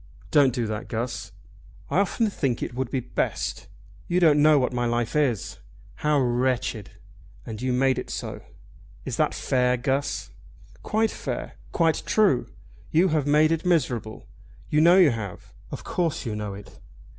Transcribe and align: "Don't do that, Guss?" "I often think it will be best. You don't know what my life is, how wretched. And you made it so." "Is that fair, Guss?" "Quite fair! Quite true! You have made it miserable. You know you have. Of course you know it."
"Don't 0.31 0.51
do 0.51 0.65
that, 0.65 0.87
Guss?" 0.87 1.31
"I 1.91 1.99
often 1.99 2.27
think 2.31 2.63
it 2.63 2.73
will 2.73 2.85
be 2.85 2.99
best. 3.01 3.67
You 4.07 4.19
don't 4.19 4.41
know 4.41 4.57
what 4.57 4.73
my 4.73 4.87
life 4.87 5.15
is, 5.15 5.59
how 5.97 6.19
wretched. 6.19 6.89
And 7.45 7.61
you 7.61 7.71
made 7.71 7.99
it 7.99 8.09
so." 8.09 8.41
"Is 9.05 9.17
that 9.17 9.35
fair, 9.35 9.77
Guss?" 9.77 10.31
"Quite 10.81 11.11
fair! 11.11 11.53
Quite 11.71 12.01
true! 12.07 12.47
You 12.89 13.09
have 13.09 13.27
made 13.27 13.51
it 13.51 13.63
miserable. 13.63 14.25
You 14.71 14.81
know 14.81 14.97
you 14.97 15.11
have. 15.11 15.53
Of 15.69 15.83
course 15.83 16.25
you 16.25 16.35
know 16.35 16.55
it." 16.55 16.79